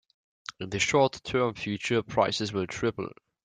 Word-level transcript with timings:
In 0.59 0.71
the 0.71 0.79
short 0.79 1.21
term 1.23 1.53
future, 1.53 2.01
prices 2.01 2.51
will 2.51 2.65
triple. 2.65 3.09